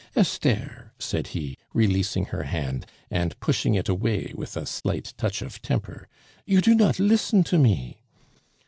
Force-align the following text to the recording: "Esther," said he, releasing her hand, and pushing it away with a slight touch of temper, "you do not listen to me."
"Esther," 0.15 0.93
said 0.97 1.27
he, 1.27 1.55
releasing 1.75 2.25
her 2.25 2.41
hand, 2.41 2.87
and 3.11 3.39
pushing 3.39 3.75
it 3.75 3.87
away 3.87 4.33
with 4.35 4.57
a 4.57 4.65
slight 4.65 5.13
touch 5.15 5.43
of 5.43 5.61
temper, 5.61 6.07
"you 6.43 6.59
do 6.59 6.73
not 6.73 6.97
listen 6.97 7.43
to 7.43 7.59
me." 7.59 8.01